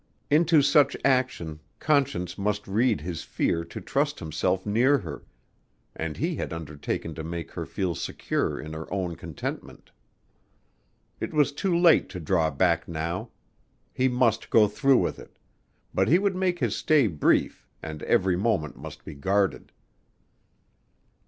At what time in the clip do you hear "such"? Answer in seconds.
0.63-0.97